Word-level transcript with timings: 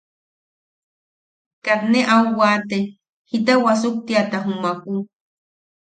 Kat 1.65 1.81
ne 1.91 1.99
au 2.15 2.25
wate 2.39 2.79
jita 3.29 3.53
wasuktiata 3.65 4.37
jumaku. 4.45 4.93